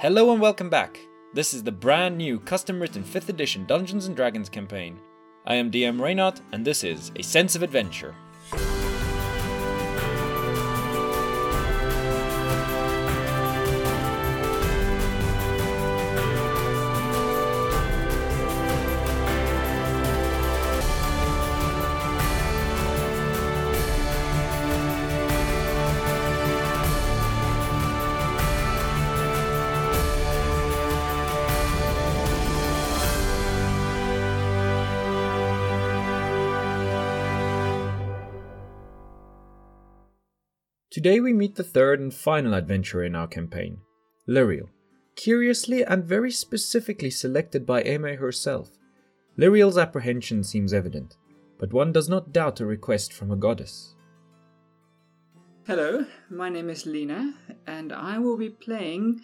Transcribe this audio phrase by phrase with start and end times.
[0.00, 1.00] Hello and welcome back.
[1.34, 5.00] This is the brand new custom written 5th edition Dungeons and Dragons campaign.
[5.44, 8.14] I am DM Reynard and this is A Sense of Adventure.
[40.90, 43.82] Today we meet the third and final adventurer in our campaign,
[44.26, 44.70] Lireal,
[45.16, 48.70] curiously and very specifically selected by Aimee herself.
[49.36, 51.18] Lireal's apprehension seems evident,
[51.58, 53.96] but one does not doubt a request from a goddess.
[55.66, 57.34] Hello, my name is Lena,
[57.66, 59.20] and I will be playing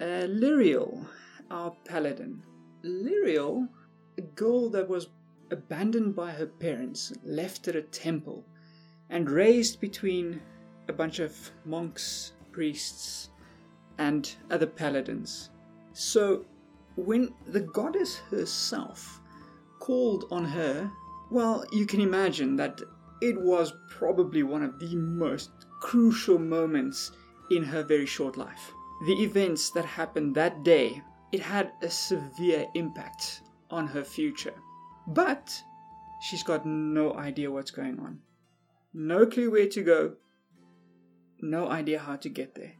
[0.00, 1.08] uh, Lireal,
[1.50, 2.40] our paladin.
[2.84, 3.68] Lireal,
[4.16, 5.08] a girl that was
[5.50, 8.44] abandoned by her parents, left at a temple,
[9.10, 10.40] and raised between
[10.88, 13.30] a bunch of monks, priests,
[13.98, 15.50] and other paladins.
[15.92, 16.44] So,
[16.96, 19.20] when the goddess herself
[19.80, 20.90] called on her,
[21.30, 22.80] well, you can imagine that
[23.20, 27.12] it was probably one of the most crucial moments
[27.50, 28.72] in her very short life.
[29.06, 34.54] The events that happened that day, it had a severe impact on her future.
[35.06, 35.62] But
[36.20, 38.20] she's got no idea what's going on.
[38.92, 40.14] No clue where to go,
[41.44, 42.72] no idea how to get there.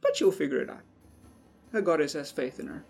[0.00, 0.82] But she'll figure it out.
[1.72, 2.84] Her goddess has faith in her.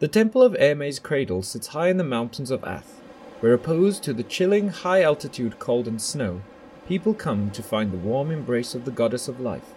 [0.00, 3.00] The temple of Aimee's cradle sits high in the mountains of Ath,
[3.40, 6.42] where opposed to the chilling high altitude cold and snow,
[6.88, 9.74] people come to find the warm embrace of the goddess of life.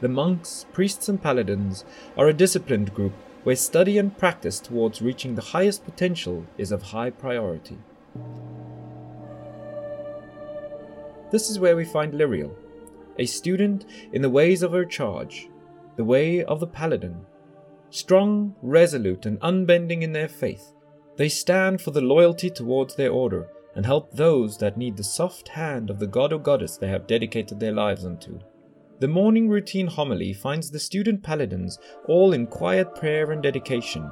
[0.00, 1.84] The monks, priests, and paladins
[2.16, 6.82] are a disciplined group where study and practice towards reaching the highest potential is of
[6.82, 7.78] high priority.
[11.30, 12.54] This is where we find Lireal,
[13.18, 15.48] a student in the ways of her charge,
[15.96, 17.26] the way of the paladin.
[17.90, 20.72] Strong, resolute, and unbending in their faith,
[21.16, 25.48] they stand for the loyalty towards their order and help those that need the soft
[25.48, 28.40] hand of the god or goddess they have dedicated their lives unto.
[29.00, 34.02] The morning routine homily finds the student paladins all in quiet prayer and dedication,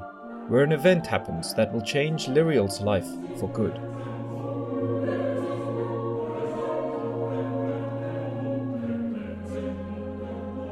[0.49, 3.09] where an event happens that will change Lireal's life
[3.41, 3.81] for good.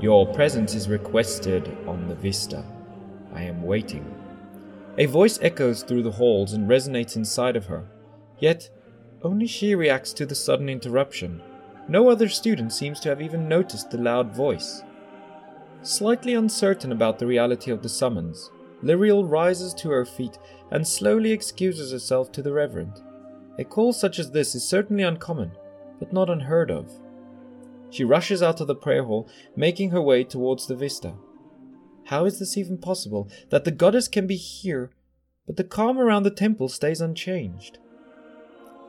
[0.04, 2.62] Your presence is requested on the vista.
[3.32, 4.04] I am waiting.
[4.98, 7.86] A voice echoes through the halls and resonates inside of her.
[8.38, 8.68] Yet,
[9.22, 11.40] only she reacts to the sudden interruption.
[11.88, 14.82] No other student seems to have even noticed the loud voice.
[15.80, 18.50] Slightly uncertain about the reality of the summons,
[18.82, 20.36] Lireal rises to her feet
[20.70, 23.00] and slowly excuses herself to the Reverend.
[23.58, 25.52] A call such as this is certainly uncommon,
[25.98, 26.92] but not unheard of.
[27.94, 31.14] She rushes out of the prayer hall, making her way towards the vista.
[32.06, 34.90] How is this even possible, that the goddess can be here,
[35.46, 37.78] but the calm around the temple stays unchanged?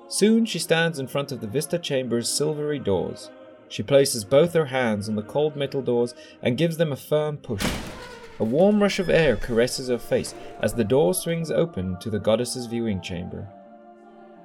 [0.07, 3.29] Soon she stands in front of the vista chamber's silvery doors.
[3.69, 7.37] She places both her hands on the cold metal doors and gives them a firm
[7.37, 7.63] push.
[8.39, 12.19] A warm rush of air caresses her face as the door swings open to the
[12.19, 13.47] goddess's viewing chamber.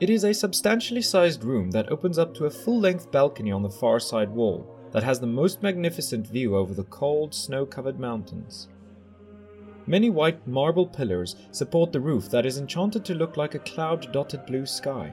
[0.01, 3.63] It is a substantially sized room that opens up to a full length balcony on
[3.63, 8.01] the far side wall that has the most magnificent view over the cold, snow covered
[8.01, 8.69] mountains.
[9.87, 14.11] Many white marble pillars support the roof that is enchanted to look like a cloud
[14.11, 15.13] dotted blue sky.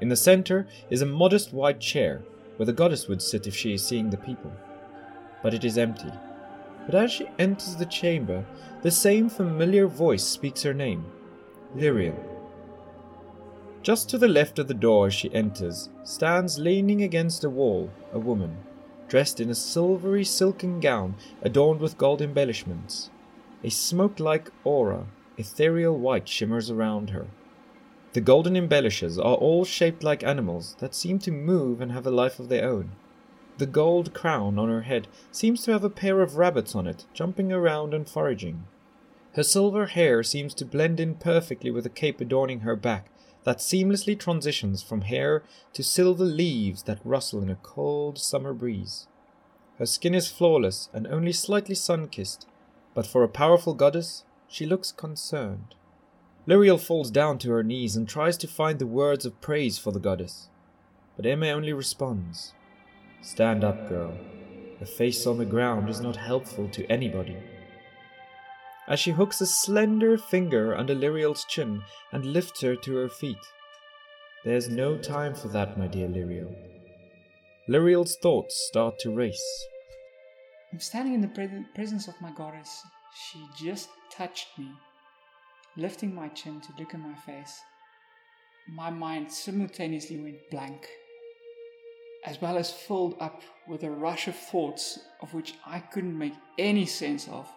[0.00, 2.24] In the center is a modest white chair
[2.56, 4.52] where the goddess would sit if she is seeing the people.
[5.40, 6.12] But it is empty.
[6.84, 8.44] But as she enters the chamber,
[8.82, 11.06] the same familiar voice speaks her name
[11.76, 12.25] Lireal.
[13.86, 17.88] Just to the left of the door as she enters stands leaning against a wall
[18.12, 18.56] a woman,
[19.06, 23.10] dressed in a silvery silken gown adorned with gold embellishments.
[23.62, 25.06] A smoke like aura,
[25.38, 27.28] ethereal white, shimmers around her.
[28.12, 32.10] The golden embellishers are all shaped like animals that seem to move and have a
[32.10, 32.90] life of their own.
[33.58, 37.06] The gold crown on her head seems to have a pair of rabbits on it,
[37.14, 38.64] jumping around and foraging.
[39.34, 43.10] Her silver hair seems to blend in perfectly with the cape adorning her back,
[43.46, 49.06] that seamlessly transitions from hair to silver leaves that rustle in a cold summer breeze.
[49.78, 52.48] Her skin is flawless and only slightly sun kissed,
[52.92, 55.76] but for a powerful goddess, she looks concerned.
[56.48, 59.92] Lireal falls down to her knees and tries to find the words of praise for
[59.92, 60.48] the goddess,
[61.14, 62.52] but Aimee only responds
[63.22, 64.12] Stand up, girl.
[64.80, 67.36] A face on the ground is not helpful to anybody.
[68.88, 73.36] As she hooks a slender finger under Lireal's chin and lifts her to her feet.
[74.44, 76.54] There's no time for that, my dear Lireal.
[77.68, 79.66] Lireal's thoughts start to race.
[80.72, 82.82] I'm standing in the pre- presence of my goddess.
[83.32, 84.70] She just touched me,
[85.76, 87.60] lifting my chin to look in my face.
[88.68, 90.88] My mind simultaneously went blank,
[92.24, 96.34] as well as filled up with a rush of thoughts of which I couldn't make
[96.56, 97.48] any sense of.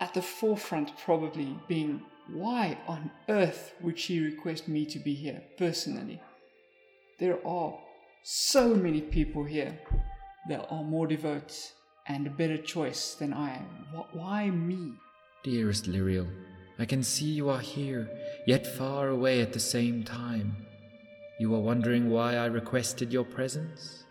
[0.00, 5.42] At the forefront, probably being why on earth would she request me to be here
[5.56, 6.20] personally?
[7.18, 7.78] There are
[8.22, 9.78] so many people here.
[10.48, 11.72] There are more devout
[12.08, 14.04] and a better choice than I am.
[14.12, 14.92] Why me?
[15.42, 16.28] Dearest Lireal,
[16.78, 18.10] I can see you are here,
[18.46, 20.56] yet far away at the same time.
[21.38, 24.04] You are wondering why I requested your presence?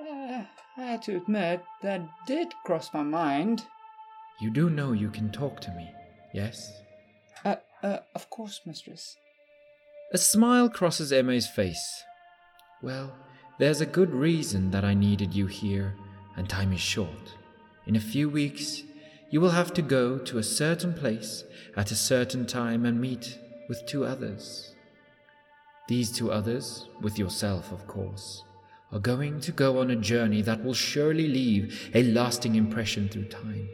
[0.00, 0.44] Uh,
[0.76, 3.64] I had to admit, that did cross my mind.
[4.38, 5.90] You do know you can talk to me,
[6.34, 6.82] yes?
[7.44, 9.16] Uh, uh, of course, mistress.
[10.12, 12.04] A smile crosses Aimee's face.
[12.82, 13.14] Well,
[13.58, 15.94] there's a good reason that I needed you here,
[16.36, 17.34] and time is short.
[17.86, 18.82] In a few weeks,
[19.30, 21.44] you will have to go to a certain place
[21.74, 24.74] at a certain time and meet with two others.
[25.88, 28.44] These two others, with yourself, of course,
[28.92, 33.28] are going to go on a journey that will surely leave a lasting impression through
[33.28, 33.68] time.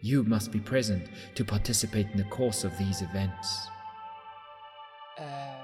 [0.00, 3.68] You must be present to participate in the course of these events.
[5.18, 5.54] Uh,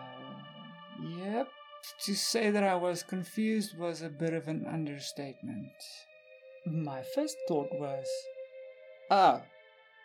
[1.18, 1.48] yep.
[2.04, 5.72] To say that I was confused was a bit of an understatement.
[6.66, 8.06] My first thought was,
[9.10, 9.42] ah,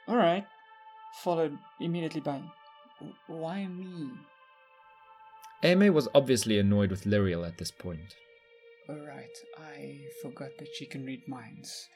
[0.09, 0.45] alright,
[1.23, 2.41] followed immediately by,
[3.27, 4.09] why me?
[5.63, 8.15] Aimee was obviously annoyed with Lireal at this point.
[8.89, 11.87] Alright, I forgot that she can read minds.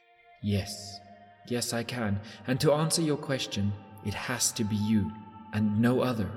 [0.43, 0.99] Yes,
[1.47, 2.19] yes, I can.
[2.47, 3.73] And to answer your question,
[4.05, 5.11] it has to be you,
[5.53, 6.29] and no other.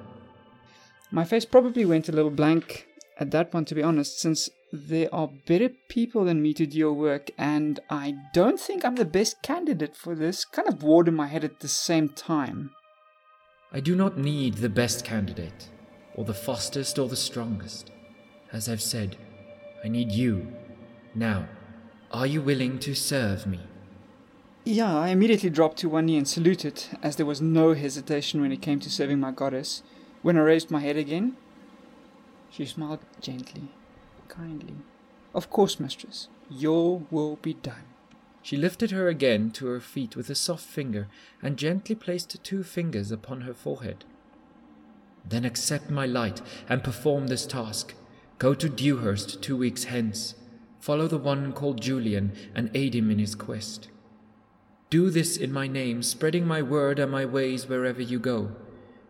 [1.11, 2.87] My face probably went a little blank
[3.19, 6.77] at that point, to be honest, since there are better people than me to do
[6.77, 11.07] your work, and I don't think I'm the best candidate for this, kind of ward
[11.07, 12.71] in my head at the same time.
[13.73, 15.69] I do not need the best candidate,
[16.17, 17.93] or the fastest or the strongest.
[18.53, 19.17] As I've said,
[19.85, 20.53] I need you.
[21.15, 21.49] Now,
[22.11, 23.61] are you willing to serve me?
[24.67, 28.51] Yeah, I immediately dropped to one knee and saluted, as there was no hesitation when
[28.51, 29.83] it came to serving my goddess.
[30.23, 31.37] When I raised my head again,
[32.51, 33.69] she smiled gently,
[34.29, 34.77] kindly.
[35.35, 37.85] Of course, mistress, your will be done.
[38.41, 41.09] She lifted her again to her feet with a soft finger
[41.43, 44.07] and gently placed two fingers upon her forehead.
[45.29, 46.41] Then accept my light
[46.71, 47.93] and perform this task.
[48.39, 50.37] Go to Dewhurst two weeks hence.
[50.81, 53.89] Follow the one called Julian and aid him in his quest.
[54.95, 58.53] Do this in my name, spreading my word and my ways wherever you go.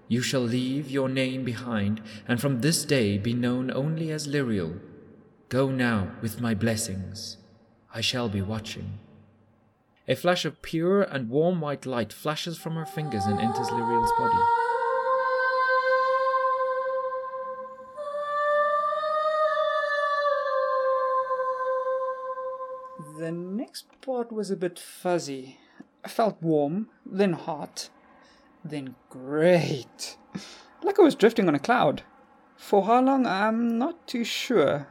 [0.08, 4.80] You shall leave your name behind, and from this day be known only as Lireal.
[5.50, 7.36] Go now with my blessings.
[7.92, 8.98] I shall be watching.
[10.08, 14.12] A flash of pure and warm white light flashes from her fingers and enters Lireal's
[14.16, 14.42] body.
[23.18, 25.58] The next part was a bit fuzzy.
[26.04, 27.88] I felt warm, then hot,
[28.64, 30.16] then great.
[30.82, 32.02] Like I was drifting on a cloud.
[32.56, 34.88] For how long, I'm not too sure.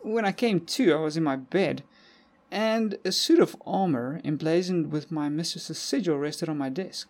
[0.00, 1.82] When I came to, I was in my bed,
[2.50, 7.08] and a suit of armor emblazoned with my mistress's sigil rested on my desk.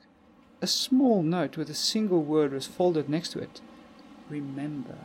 [0.60, 3.60] A small note with a single word was folded next to it
[4.28, 4.98] Remember.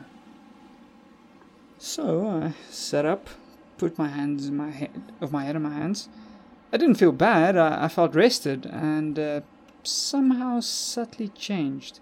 [1.78, 3.30] So I sat up,
[3.78, 6.10] put my hands in my head, of my head in my hands.
[6.74, 7.56] I didn't feel bad.
[7.56, 9.42] I, I felt rested and uh,
[9.84, 12.00] somehow subtly changed.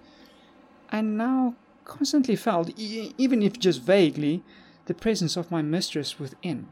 [0.90, 4.44] I now constantly felt, e- even if just vaguely,
[4.86, 6.70] the presence of my mistress within.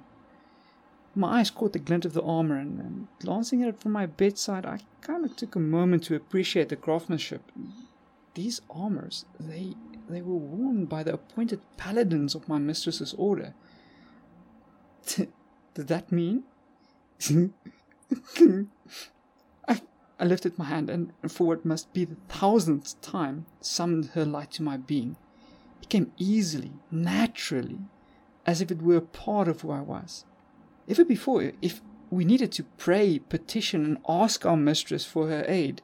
[1.13, 4.05] My eyes caught the glint of the armor, and, and glancing at it from my
[4.05, 7.51] bedside, I kind of took a moment to appreciate the craftsmanship.
[8.33, 9.73] These armors, they
[10.07, 13.53] they were worn by the appointed paladins of my mistress's order.
[15.15, 15.29] Did
[15.75, 16.43] that mean?
[19.67, 19.81] I
[20.19, 24.51] I lifted my hand and, for what must be the thousandth time, summoned her light
[24.53, 25.15] to my being.
[25.81, 27.79] It came easily, naturally,
[28.45, 30.25] as if it were a part of who I was.
[30.87, 35.81] Ever before, if we needed to pray, petition, and ask our mistress for her aid,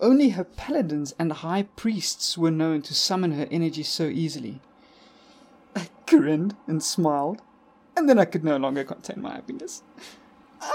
[0.00, 4.60] only her paladins and high priests were known to summon her energy so easily.
[5.76, 7.42] I grinned and smiled,
[7.96, 9.82] and then I could no longer contain my happiness.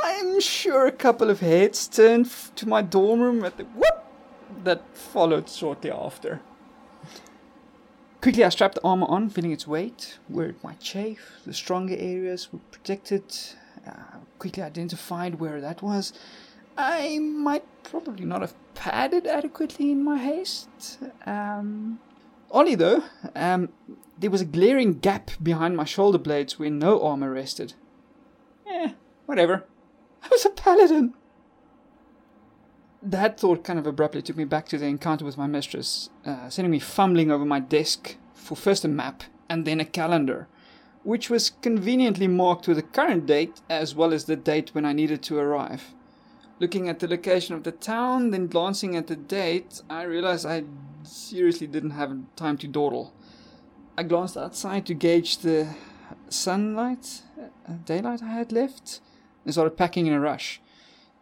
[0.03, 4.03] I'm sure a couple of heads turned f- to my dorm room at the whoop
[4.63, 6.41] that followed shortly after.
[8.21, 11.39] Quickly, I strapped the armor on, feeling its weight, where it might chafe.
[11.45, 13.23] The stronger areas were protected.
[13.87, 16.11] Uh, quickly identified where that was.
[16.77, 20.99] I might probably not have padded adequately in my haste.
[21.25, 21.99] Um,
[22.51, 23.03] though,
[23.35, 23.69] um,
[24.17, 27.73] there was a glaring gap behind my shoulder blades where no armor rested.
[28.67, 28.91] Eh,
[29.25, 29.65] whatever.
[30.23, 31.13] I was a paladin.
[33.01, 36.49] That thought kind of abruptly took me back to the encounter with my mistress, uh,
[36.49, 40.47] sending me fumbling over my desk for first a map and then a calendar,
[41.03, 44.93] which was conveniently marked with the current date as well as the date when I
[44.93, 45.93] needed to arrive.
[46.59, 50.65] Looking at the location of the town, then glancing at the date, I realized I
[51.03, 53.13] seriously didn't have time to dawdle.
[53.97, 55.73] I glanced outside to gauge the
[56.27, 58.99] sunlight, uh, daylight I had left,
[59.49, 60.61] and started packing in a rush.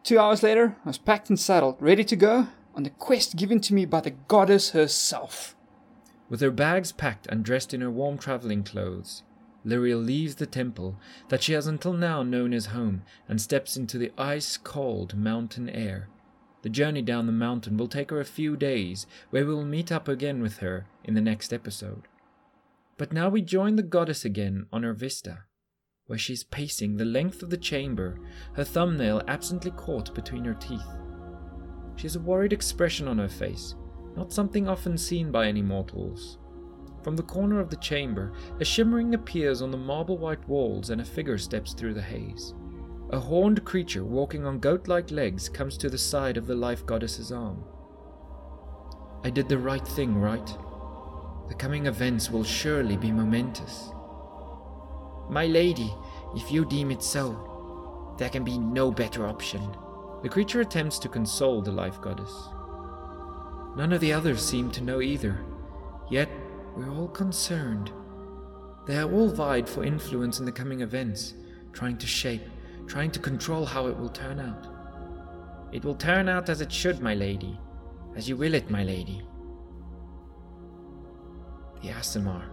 [0.04, 3.62] Two hours later, I was packed and saddled, ready to go on the quest given
[3.62, 5.56] to me by the goddess herself.
[6.30, 9.24] With her bags packed and dressed in her warm traveling clothes,
[9.66, 13.98] Lireal leaves the temple that she has until now known as home and steps into
[13.98, 16.10] the ice cold mountain air.
[16.64, 19.92] The journey down the mountain will take her a few days, where we will meet
[19.92, 22.08] up again with her in the next episode.
[22.98, 25.44] But now we join the goddess again on her vista,
[26.08, 28.20] where she is pacing the length of the chamber,
[28.54, 30.82] her thumbnail absently caught between her teeth.
[31.96, 33.76] She has a worried expression on her face,
[34.16, 36.40] not something often seen by any mortals.
[37.04, 41.00] From the corner of the chamber, a shimmering appears on the marble white walls and
[41.00, 42.54] a figure steps through the haze.
[43.12, 46.86] A horned creature walking on goat like legs comes to the side of the life
[46.86, 47.64] goddess's arm.
[49.24, 50.46] I did the right thing, right?
[51.48, 53.92] The coming events will surely be momentous.
[55.30, 55.94] My lady,
[56.36, 59.76] if you deem it so, there can be no better option.
[60.24, 62.34] The creature attempts to console the life goddess.
[63.76, 65.40] None of the others seem to know either,
[66.10, 66.30] yet
[66.76, 67.92] we're all concerned.
[68.88, 71.34] They are all vied for influence in the coming events,
[71.74, 72.44] trying to shape,
[72.88, 74.68] trying to control how it will turn out.
[75.74, 77.60] It will turn out as it should, my lady,
[78.16, 79.22] as you will it, my lady.
[81.84, 82.46] The Aasimar.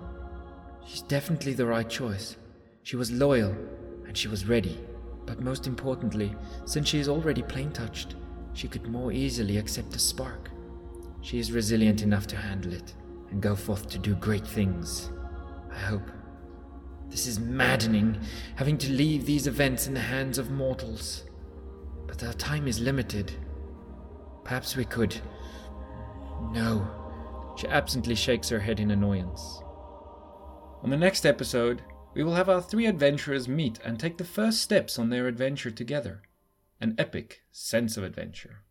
[0.85, 2.37] She's definitely the right choice.
[2.85, 3.57] She was loyal,
[4.07, 4.79] and she was ready.
[5.25, 6.37] But most importantly,
[6.67, 8.15] since she is already plane touched,
[8.53, 10.51] she could more easily accept a spark.
[11.23, 12.95] She is resilient enough to handle it
[13.31, 15.11] and go forth to do great things.
[15.73, 16.11] I hope.
[17.09, 18.21] This is maddening,
[18.57, 21.25] having to leave these events in the hands of mortals.
[22.07, 23.33] But our time is limited.
[24.45, 25.19] Perhaps we could.
[26.53, 26.87] No.
[27.57, 29.63] She absently shakes her head in annoyance.
[30.83, 31.81] On the next episode,
[32.15, 35.71] we will have our three adventurers meet and take the first steps on their adventure
[35.71, 36.23] together.
[36.81, 38.63] An epic sense of adventure.